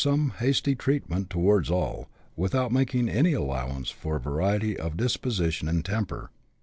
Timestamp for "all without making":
1.69-3.07